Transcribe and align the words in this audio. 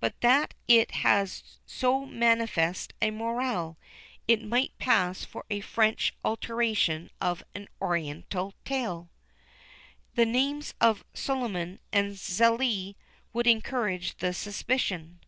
But 0.00 0.20
that 0.22 0.54
it 0.66 0.90
has 1.06 1.60
so 1.64 2.04
manifest 2.04 2.94
a 3.00 3.12
moral, 3.12 3.78
it 4.26 4.42
might 4.42 4.76
pass 4.78 5.24
for 5.24 5.44
a 5.50 5.60
French 5.60 6.12
alteration 6.24 7.10
of 7.20 7.44
an 7.54 7.68
Oriental 7.80 8.54
tale. 8.64 9.08
The 10.16 10.26
names 10.26 10.74
of 10.80 11.04
Suliman 11.14 11.78
and 11.92 12.16
Zélie 12.16 12.96
would 13.32 13.46
encourage 13.46 14.16
the 14.16 14.34
suspicion. 14.34 15.20